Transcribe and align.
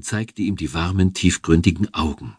und 0.00 0.04
zeigte 0.04 0.40
ihm 0.40 0.56
die 0.56 0.72
warmen, 0.72 1.12
tiefgründigen 1.12 1.92
Augen, 1.92 2.34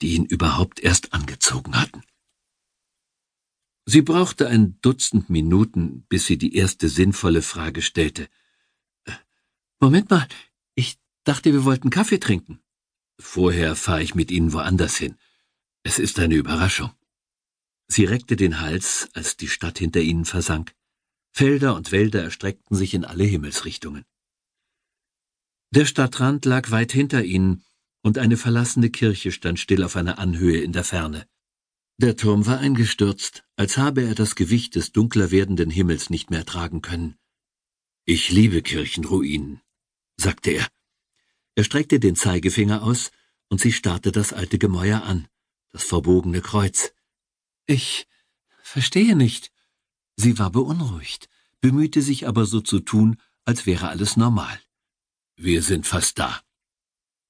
die 0.00 0.16
ihn 0.16 0.24
überhaupt 0.24 0.80
erst 0.80 1.12
angezogen 1.12 1.80
hatten. 1.80 2.02
Sie 3.86 4.02
brauchte 4.02 4.48
ein 4.48 4.80
Dutzend 4.80 5.30
Minuten, 5.30 6.04
bis 6.08 6.26
sie 6.26 6.38
die 6.38 6.56
erste 6.56 6.88
sinnvolle 6.88 7.42
Frage 7.42 7.82
stellte. 7.82 8.28
Äh, 9.04 9.12
Moment 9.78 10.10
mal, 10.10 10.26
ich 10.74 10.98
dachte, 11.22 11.52
wir 11.52 11.64
wollten 11.64 11.90
Kaffee 11.90 12.18
trinken. 12.18 12.58
Vorher 13.20 13.76
fahre 13.76 14.02
ich 14.02 14.16
mit 14.16 14.32
Ihnen 14.32 14.52
woanders 14.52 14.96
hin. 14.96 15.16
Es 15.84 16.00
ist 16.00 16.18
eine 16.18 16.34
Überraschung. 16.34 16.90
Sie 17.86 18.06
reckte 18.06 18.34
den 18.34 18.60
Hals, 18.60 19.08
als 19.14 19.36
die 19.36 19.46
Stadt 19.46 19.78
hinter 19.78 20.00
ihnen 20.00 20.24
versank. 20.24 20.74
Felder 21.30 21.76
und 21.76 21.92
Wälder 21.92 22.24
erstreckten 22.24 22.76
sich 22.76 22.92
in 22.92 23.04
alle 23.04 23.22
Himmelsrichtungen. 23.22 24.04
Der 25.74 25.86
Stadtrand 25.86 26.44
lag 26.44 26.70
weit 26.70 26.92
hinter 26.92 27.24
ihnen, 27.24 27.64
und 28.02 28.18
eine 28.18 28.36
verlassene 28.36 28.90
Kirche 28.90 29.32
stand 29.32 29.58
still 29.58 29.84
auf 29.84 29.96
einer 29.96 30.18
Anhöhe 30.18 30.60
in 30.60 30.72
der 30.72 30.84
Ferne. 30.84 31.26
Der 31.96 32.14
Turm 32.14 32.44
war 32.44 32.58
eingestürzt, 32.58 33.44
als 33.56 33.78
habe 33.78 34.02
er 34.02 34.14
das 34.14 34.34
Gewicht 34.34 34.74
des 34.74 34.92
dunkler 34.92 35.30
werdenden 35.30 35.70
Himmels 35.70 36.10
nicht 36.10 36.30
mehr 36.30 36.44
tragen 36.44 36.82
können. 36.82 37.16
Ich 38.04 38.28
liebe 38.28 38.60
Kirchenruinen, 38.60 39.62
sagte 40.18 40.50
er. 40.50 40.68
Er 41.54 41.64
streckte 41.64 41.98
den 41.98 42.16
Zeigefinger 42.16 42.82
aus, 42.82 43.10
und 43.48 43.58
sie 43.58 43.72
starrte 43.72 44.12
das 44.12 44.34
alte 44.34 44.58
Gemäuer 44.58 45.04
an, 45.04 45.26
das 45.70 45.84
verbogene 45.84 46.42
Kreuz. 46.42 46.92
Ich 47.64 48.06
verstehe 48.62 49.16
nicht. 49.16 49.50
Sie 50.16 50.38
war 50.38 50.50
beunruhigt, 50.50 51.30
bemühte 51.62 52.02
sich 52.02 52.28
aber 52.28 52.44
so 52.44 52.60
zu 52.60 52.80
tun, 52.80 53.16
als 53.46 53.64
wäre 53.64 53.88
alles 53.88 54.18
normal. 54.18 54.60
Wir 55.36 55.62
sind 55.62 55.86
fast 55.86 56.18
da. 56.18 56.42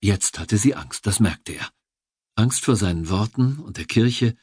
Jetzt 0.00 0.38
hatte 0.38 0.58
sie 0.58 0.74
Angst, 0.74 1.06
das 1.06 1.20
merkte 1.20 1.52
er. 1.52 1.70
Angst 2.34 2.64
vor 2.64 2.76
seinen 2.76 3.08
Worten 3.08 3.58
und 3.58 3.76
der 3.76 3.84
Kirche 3.84 4.36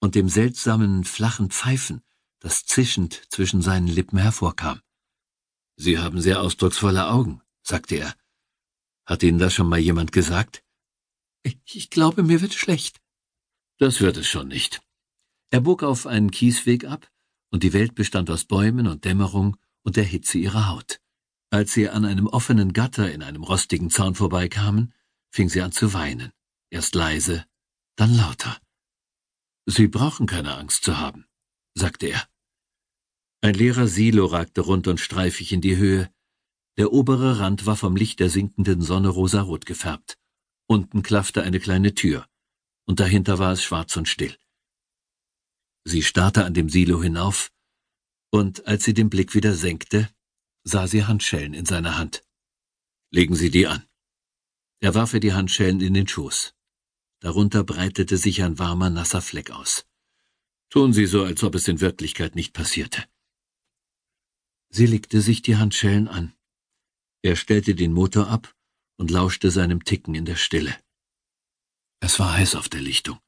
und 0.00 0.14
dem 0.14 0.28
seltsamen, 0.28 1.04
flachen 1.04 1.50
Pfeifen, 1.50 2.02
das 2.40 2.66
zischend 2.66 3.22
zwischen 3.30 3.62
seinen 3.62 3.86
Lippen 3.86 4.18
hervorkam. 4.18 4.80
Sie 5.76 5.98
haben 5.98 6.20
sehr 6.20 6.40
ausdrucksvolle 6.42 7.08
Augen, 7.08 7.40
sagte 7.62 7.96
er. 7.96 8.14
Hat 9.06 9.22
Ihnen 9.22 9.38
das 9.38 9.54
schon 9.54 9.68
mal 9.68 9.78
jemand 9.78 10.12
gesagt? 10.12 10.62
Ich, 11.42 11.88
glaube, 11.88 12.22
mir 12.22 12.40
wird 12.40 12.52
schlecht. 12.52 13.00
Das 13.78 14.00
wird 14.00 14.16
es 14.16 14.26
schon 14.26 14.48
nicht. 14.48 14.80
Er 15.50 15.60
bog 15.60 15.82
auf 15.82 16.06
einen 16.06 16.30
Kiesweg 16.30 16.84
ab, 16.84 17.10
und 17.50 17.62
die 17.62 17.72
Welt 17.72 17.94
bestand 17.94 18.28
aus 18.28 18.44
Bäumen 18.44 18.86
und 18.86 19.04
Dämmerung 19.04 19.56
und 19.82 19.96
der 19.96 20.04
Hitze 20.04 20.36
ihrer 20.36 20.68
Haut. 20.68 21.00
Als 21.50 21.72
sie 21.72 21.88
an 21.88 22.04
einem 22.04 22.26
offenen 22.26 22.72
Gatter 22.72 23.10
in 23.10 23.22
einem 23.22 23.42
rostigen 23.42 23.90
Zaun 23.90 24.14
vorbeikamen, 24.14 24.92
fing 25.30 25.48
sie 25.48 25.62
an 25.62 25.72
zu 25.72 25.94
weinen, 25.94 26.32
erst 26.70 26.94
leise, 26.94 27.46
dann 27.96 28.14
lauter. 28.14 28.58
Sie 29.66 29.88
brauchen 29.88 30.26
keine 30.26 30.56
Angst 30.56 30.84
zu 30.84 30.98
haben, 30.98 31.26
sagte 31.74 32.06
er. 32.06 32.28
Ein 33.40 33.54
leerer 33.54 33.86
Silo 33.86 34.26
ragte 34.26 34.62
rund 34.62 34.88
und 34.88 34.98
streifig 34.98 35.52
in 35.52 35.60
die 35.60 35.76
Höhe. 35.76 36.12
Der 36.76 36.92
obere 36.92 37.38
Rand 37.38 37.66
war 37.66 37.76
vom 37.76 37.96
Licht 37.96 38.20
der 38.20 38.30
sinkenden 38.30 38.82
Sonne 38.82 39.08
rosarot 39.08 39.64
gefärbt. 39.64 40.18
Unten 40.66 41.02
klaffte 41.02 41.42
eine 41.42 41.60
kleine 41.60 41.94
Tür, 41.94 42.26
und 42.86 43.00
dahinter 43.00 43.38
war 43.38 43.52
es 43.52 43.62
schwarz 43.62 43.96
und 43.96 44.08
still. 44.08 44.36
Sie 45.84 46.02
starrte 46.02 46.44
an 46.44 46.52
dem 46.52 46.68
Silo 46.68 47.02
hinauf, 47.02 47.50
und 48.30 48.66
als 48.66 48.84
sie 48.84 48.92
den 48.92 49.08
Blick 49.08 49.34
wieder 49.34 49.54
senkte, 49.54 50.10
sah 50.64 50.86
sie 50.86 51.04
Handschellen 51.04 51.54
in 51.54 51.66
seiner 51.66 51.98
Hand. 51.98 52.24
Legen 53.10 53.34
Sie 53.34 53.50
die 53.50 53.66
an. 53.66 53.86
Er 54.80 54.94
warf 54.94 55.14
ihr 55.14 55.20
die 55.20 55.32
Handschellen 55.32 55.80
in 55.80 55.94
den 55.94 56.06
Schoß. 56.06 56.54
Darunter 57.20 57.64
breitete 57.64 58.16
sich 58.16 58.42
ein 58.42 58.58
warmer, 58.58 58.90
nasser 58.90 59.22
Fleck 59.22 59.50
aus. 59.50 59.86
Tun 60.70 60.92
Sie 60.92 61.06
so, 61.06 61.24
als 61.24 61.42
ob 61.42 61.54
es 61.54 61.66
in 61.68 61.80
Wirklichkeit 61.80 62.34
nicht 62.34 62.52
passierte. 62.52 63.04
Sie 64.70 64.86
legte 64.86 65.20
sich 65.20 65.42
die 65.42 65.56
Handschellen 65.56 66.08
an. 66.08 66.34
Er 67.22 67.36
stellte 67.36 67.74
den 67.74 67.92
Motor 67.92 68.28
ab 68.28 68.54
und 68.98 69.10
lauschte 69.10 69.50
seinem 69.50 69.84
Ticken 69.84 70.14
in 70.14 70.26
der 70.26 70.36
Stille. 70.36 70.76
Es 72.00 72.18
war 72.18 72.34
heiß 72.34 72.54
auf 72.54 72.68
der 72.68 72.80
Lichtung. 72.80 73.18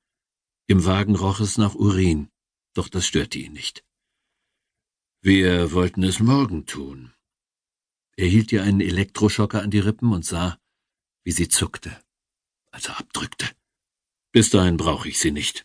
Im 0.66 0.84
Wagen 0.84 1.16
roch 1.16 1.40
es 1.40 1.58
nach 1.58 1.74
Urin, 1.74 2.30
doch 2.74 2.88
das 2.88 3.06
störte 3.06 3.38
ihn 3.38 3.52
nicht. 3.54 3.84
Wir 5.22 5.72
wollten 5.72 6.02
es 6.02 6.20
morgen 6.20 6.66
tun, 6.66 7.12
er 8.20 8.26
hielt 8.26 8.52
ihr 8.52 8.62
einen 8.62 8.82
Elektroschocker 8.82 9.62
an 9.62 9.70
die 9.70 9.78
Rippen 9.78 10.12
und 10.12 10.26
sah, 10.26 10.58
wie 11.24 11.32
sie 11.32 11.48
zuckte, 11.48 11.98
als 12.70 12.86
er 12.86 13.00
abdrückte. 13.00 13.48
Bis 14.30 14.50
dahin 14.50 14.76
brauche 14.76 15.08
ich 15.08 15.18
sie 15.18 15.30
nicht. 15.30 15.64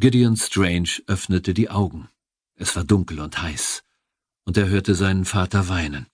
Gideon 0.00 0.36
Strange 0.36 0.90
öffnete 1.06 1.54
die 1.54 1.70
Augen. 1.70 2.08
Es 2.56 2.74
war 2.74 2.82
dunkel 2.82 3.20
und 3.20 3.40
heiß, 3.40 3.84
und 4.44 4.56
er 4.56 4.68
hörte 4.68 4.96
seinen 4.96 5.24
Vater 5.24 5.68
weinen. 5.68 6.08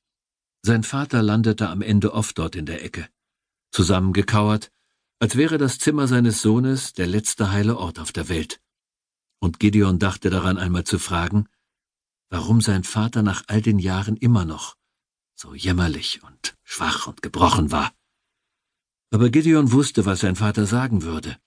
Sein 0.60 0.82
Vater 0.82 1.22
landete 1.22 1.70
am 1.70 1.80
Ende 1.80 2.12
oft 2.12 2.36
dort 2.38 2.56
in 2.56 2.66
der 2.66 2.84
Ecke, 2.84 3.08
zusammengekauert, 3.70 4.70
als 5.20 5.36
wäre 5.36 5.56
das 5.56 5.78
Zimmer 5.78 6.06
seines 6.06 6.42
Sohnes 6.42 6.92
der 6.92 7.06
letzte 7.06 7.50
heile 7.50 7.78
Ort 7.78 7.98
auf 7.98 8.12
der 8.12 8.28
Welt. 8.28 8.60
Und 9.40 9.58
Gideon 9.58 9.98
dachte 9.98 10.28
daran 10.28 10.58
einmal 10.58 10.84
zu 10.84 10.98
fragen, 10.98 11.48
warum 12.34 12.60
sein 12.60 12.82
Vater 12.82 13.22
nach 13.22 13.44
all 13.46 13.62
den 13.62 13.78
Jahren 13.78 14.16
immer 14.16 14.44
noch 14.44 14.74
so 15.36 15.54
jämmerlich 15.54 16.24
und 16.24 16.56
schwach 16.64 17.06
und 17.06 17.22
gebrochen 17.22 17.70
war. 17.70 17.92
Aber 19.12 19.30
Gideon 19.30 19.70
wusste, 19.70 20.04
was 20.04 20.18
sein 20.20 20.34
Vater 20.34 20.66
sagen 20.66 21.04
würde, 21.04 21.38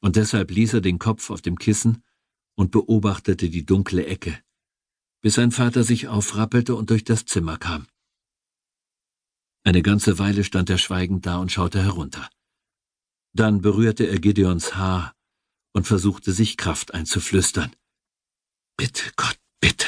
und 0.00 0.16
deshalb 0.16 0.50
ließ 0.50 0.72
er 0.72 0.80
den 0.80 0.98
Kopf 0.98 1.28
auf 1.28 1.42
dem 1.42 1.58
Kissen 1.58 2.02
und 2.54 2.70
beobachtete 2.70 3.50
die 3.50 3.66
dunkle 3.66 4.06
Ecke, 4.06 4.42
bis 5.20 5.34
sein 5.34 5.52
Vater 5.52 5.84
sich 5.84 6.08
aufrappelte 6.08 6.74
und 6.76 6.88
durch 6.88 7.04
das 7.04 7.26
Zimmer 7.26 7.58
kam. 7.58 7.86
Eine 9.64 9.82
ganze 9.82 10.18
Weile 10.18 10.44
stand 10.44 10.70
er 10.70 10.78
schweigend 10.78 11.26
da 11.26 11.36
und 11.36 11.52
schaute 11.52 11.82
herunter. 11.82 12.26
Dann 13.34 13.60
berührte 13.60 14.06
er 14.06 14.18
Gideons 14.18 14.76
Haar 14.76 15.14
und 15.74 15.86
versuchte 15.86 16.32
sich 16.32 16.56
Kraft 16.56 16.94
einzuflüstern. 16.94 17.76
Bitte, 18.78 19.12
Gott, 19.16 19.38
bitte. 19.60 19.86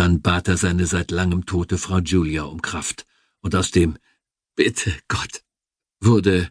Dann 0.00 0.22
bat 0.22 0.48
er 0.48 0.56
seine 0.56 0.86
seit 0.86 1.10
langem 1.10 1.44
tote 1.44 1.76
Frau 1.76 1.98
Julia 1.98 2.44
um 2.44 2.62
Kraft, 2.62 3.06
und 3.42 3.54
aus 3.54 3.70
dem 3.70 3.98
Bitte, 4.56 4.98
Gott, 5.08 5.44
wurde 6.00 6.50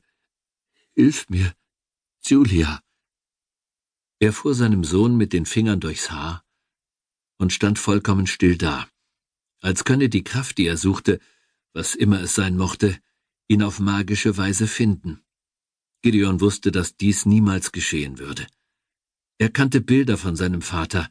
Hilf 0.93 1.27
mir, 1.29 1.51
Julia. 2.23 2.83
Er 4.19 4.33
fuhr 4.33 4.53
seinem 4.53 4.83
Sohn 4.83 5.17
mit 5.17 5.33
den 5.33 5.47
Fingern 5.47 5.79
durchs 5.79 6.11
Haar 6.11 6.45
und 7.39 7.51
stand 7.51 7.79
vollkommen 7.79 8.27
still 8.27 8.55
da, 8.55 8.88
als 9.61 9.83
könne 9.83 10.09
die 10.09 10.23
Kraft, 10.23 10.59
die 10.59 10.67
er 10.67 10.77
suchte, 10.77 11.19
was 11.73 11.95
immer 11.95 12.21
es 12.21 12.35
sein 12.35 12.55
mochte, 12.55 12.99
ihn 13.47 13.63
auf 13.63 13.79
magische 13.79 14.38
Weise 14.38 14.67
finden. 14.67 15.23
Gideon 16.03 16.39
wusste, 16.39 16.71
dass 16.71 16.97
dies 16.97 17.25
niemals 17.25 17.71
geschehen 17.71 18.19
würde. 18.19 18.45
Er 19.39 19.49
kannte 19.49 19.81
Bilder 19.81 20.19
von 20.19 20.35
seinem 20.35 20.61
Vater, 20.61 21.09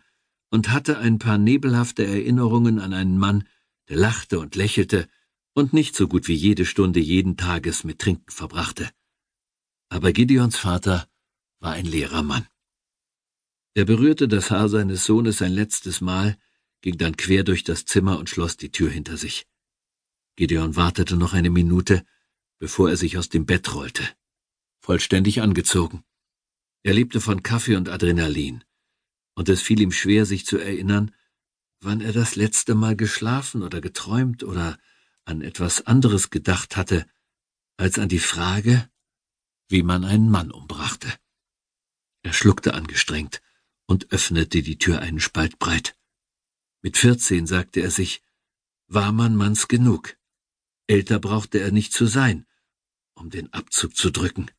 und 0.51 0.71
hatte 0.71 0.99
ein 0.99 1.19
paar 1.19 1.39
nebelhafte 1.39 2.07
Erinnerungen 2.07 2.79
an 2.79 2.93
einen 2.93 3.19
Mann, 3.19 3.47
der 3.89 3.97
lachte 3.97 4.39
und 4.39 4.57
lächelte 4.57 5.09
und 5.55 5.73
nicht 5.73 5.97
so 5.97 6.09
gut 6.09 6.29
wie 6.29 6.35
jede 6.35 6.65
Stunde 6.65 7.01
jeden 7.01 7.37
Tages 7.37 7.85
mit 7.85 7.99
Trinken 7.99 8.31
verbrachte. 8.31 8.91
Aber 9.89 10.13
Gideons 10.13 10.57
Vater 10.57 11.09
war 11.61 11.73
ein 11.73 11.87
leerer 11.87 12.23
Mann. 12.23 12.47
Er 13.75 13.85
berührte 13.85 14.29
das 14.29 14.51
Haar 14.51 14.69
seines 14.69 15.05
Sohnes 15.05 15.43
ein 15.43 15.53
letztes 15.53 16.01
Mal, 16.01 16.37
ging 16.81 16.97
dann 16.99 17.17
quer 17.17 17.45
durch 17.45 17.65
das 17.65 17.85
Zimmer 17.85 18.19
und 18.19 18.31
schloss 18.31 18.57
die 18.57 18.71
Tür 18.71 18.91
hinter 18.91 19.17
sich. 19.17 19.47
Gideon 20.37 20.77
wartete 20.77 21.17
noch 21.17 21.33
eine 21.33 21.51
Minute, 21.51 22.05
bevor 22.59 22.91
er 22.91 22.97
sich 22.97 23.19
aus 23.19 23.29
dem 23.29 23.47
Bett 23.47 23.75
rollte. 23.75 24.05
Vollständig 24.81 25.43
angezogen. 25.43 26.05
Er 26.83 26.95
lebte 26.95 27.21
von 27.21 27.43
Kaffee 27.43 27.77
und 27.77 27.89
Adrenalin 27.89 28.65
und 29.39 29.49
es 29.49 29.63
fiel 29.63 29.81
ihm 29.81 29.93
schwer, 29.93 30.27
sich 30.27 30.45
zu 30.45 30.59
erinnern, 30.59 31.15
wann 31.81 32.01
er 32.01 32.13
das 32.13 32.35
letzte 32.35 32.75
Mal 32.75 32.97
geschlafen 32.97 33.63
oder 33.63 33.81
geträumt 33.81 34.43
oder 34.43 34.77
an 35.27 35.43
etwas 35.43 35.87
anderes 35.87 36.31
gedacht 36.31 36.77
hatte, 36.77 37.07
als 37.77 38.01
an 38.01 38.09
die 38.09 38.19
Frage, 38.19 38.91
wie 39.69 39.85
man 39.85 40.05
einen 40.05 40.29
Mann 40.29 40.51
umbrachte. 40.51 41.09
Er 42.25 42.33
schluckte 42.33 42.75
angestrengt 42.75 43.41
und 43.87 44.11
öffnete 44.11 44.61
die 44.61 44.77
Tür 44.77 44.99
einen 44.99 45.21
Spalt 45.21 45.61
breit. 45.61 45.97
Mit 46.83 46.99
vierzehn, 46.99 47.47
sagte 47.47 47.79
er 47.81 47.93
sich, 47.93 48.25
war 48.89 49.13
man 49.13 49.37
Manns 49.37 49.69
genug. 49.69 50.17
Älter 50.89 51.21
brauchte 51.21 51.61
er 51.61 51.71
nicht 51.71 51.93
zu 51.93 52.07
sein, 52.07 52.45
um 53.15 53.31
den 53.31 53.53
Abzug 53.53 53.95
zu 53.95 54.11
drücken. 54.11 54.51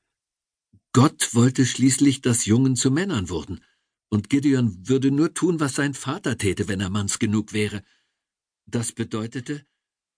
Gott 0.94 1.34
wollte 1.36 1.66
schließlich, 1.66 2.22
dass 2.22 2.46
Jungen 2.46 2.78
zu 2.78 2.92
Männern 2.92 3.28
wurden, 3.28 3.62
und 4.09 4.29
Gideon 4.29 4.88
würde 4.88 5.11
nur 5.11 5.33
tun, 5.33 5.59
was 5.59 5.75
sein 5.75 5.94
Vater 5.94 6.38
täte, 6.38 6.67
wenn 6.67 6.81
er 6.81 6.89
manns 6.89 7.19
genug 7.19 7.53
wäre. 7.53 7.83
Das 8.65 8.91
bedeutete, 8.91 9.65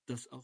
dass 0.05 0.31
auch 0.31 0.39